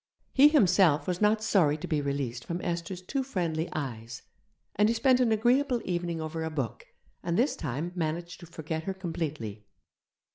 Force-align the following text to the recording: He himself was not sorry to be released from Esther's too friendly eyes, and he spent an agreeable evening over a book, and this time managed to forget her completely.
He 0.33 0.47
himself 0.47 1.07
was 1.07 1.21
not 1.21 1.43
sorry 1.43 1.77
to 1.77 1.87
be 1.87 2.01
released 2.01 2.43
from 2.43 2.59
Esther's 2.63 3.03
too 3.03 3.21
friendly 3.21 3.69
eyes, 3.71 4.23
and 4.75 4.89
he 4.89 4.95
spent 4.95 5.19
an 5.19 5.31
agreeable 5.31 5.79
evening 5.85 6.19
over 6.19 6.43
a 6.43 6.49
book, 6.49 6.87
and 7.21 7.37
this 7.37 7.55
time 7.55 7.91
managed 7.93 8.39
to 8.39 8.47
forget 8.47 8.85
her 8.85 8.95
completely. 8.95 9.67